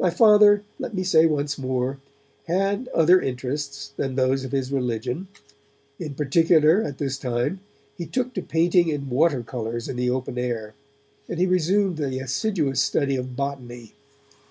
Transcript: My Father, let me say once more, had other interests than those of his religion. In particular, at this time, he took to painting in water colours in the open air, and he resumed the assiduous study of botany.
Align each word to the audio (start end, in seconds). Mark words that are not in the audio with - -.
My 0.00 0.08
Father, 0.08 0.62
let 0.78 0.94
me 0.94 1.04
say 1.04 1.26
once 1.26 1.58
more, 1.58 1.98
had 2.46 2.88
other 2.94 3.20
interests 3.20 3.92
than 3.98 4.14
those 4.14 4.42
of 4.42 4.50
his 4.52 4.72
religion. 4.72 5.28
In 6.00 6.14
particular, 6.14 6.82
at 6.82 6.96
this 6.96 7.18
time, 7.18 7.60
he 7.94 8.06
took 8.06 8.32
to 8.32 8.40
painting 8.40 8.88
in 8.88 9.10
water 9.10 9.42
colours 9.42 9.86
in 9.86 9.96
the 9.96 10.08
open 10.08 10.38
air, 10.38 10.72
and 11.28 11.38
he 11.38 11.44
resumed 11.44 11.98
the 11.98 12.18
assiduous 12.18 12.80
study 12.80 13.14
of 13.14 13.36
botany. 13.36 13.92